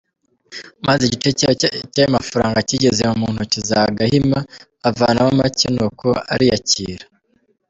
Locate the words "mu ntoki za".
3.19-3.81